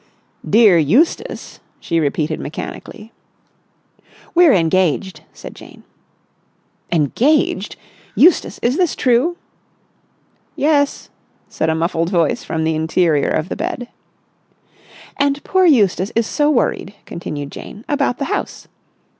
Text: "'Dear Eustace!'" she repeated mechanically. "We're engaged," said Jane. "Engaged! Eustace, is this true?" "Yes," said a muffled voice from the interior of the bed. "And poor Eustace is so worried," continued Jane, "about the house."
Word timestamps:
"'Dear 0.49 0.79
Eustace!'" 0.79 1.59
she 1.79 1.99
repeated 1.99 2.39
mechanically. 2.39 3.13
"We're 4.33 4.51
engaged," 4.53 5.21
said 5.31 5.53
Jane. 5.53 5.83
"Engaged! 6.91 7.75
Eustace, 8.15 8.57
is 8.63 8.77
this 8.77 8.95
true?" 8.95 9.37
"Yes," 10.55 11.11
said 11.49 11.69
a 11.69 11.75
muffled 11.75 12.09
voice 12.09 12.43
from 12.43 12.63
the 12.63 12.73
interior 12.73 13.29
of 13.29 13.47
the 13.49 13.55
bed. 13.55 13.89
"And 15.17 15.43
poor 15.43 15.67
Eustace 15.67 16.11
is 16.15 16.25
so 16.25 16.49
worried," 16.49 16.95
continued 17.05 17.51
Jane, 17.51 17.85
"about 17.87 18.17
the 18.17 18.25
house." 18.25 18.67